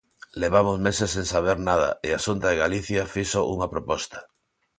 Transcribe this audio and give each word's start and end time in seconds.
Levamos 0.41 0.77
meses 0.87 1.09
sen 1.15 1.25
saber 1.33 1.57
nada, 1.69 1.89
e 2.07 2.09
a 2.17 2.21
Xunta 2.25 2.45
de 2.49 2.59
Galicia 2.63 3.09
fixo 3.15 3.39
unha 3.53 3.71
proposta. 3.73 4.19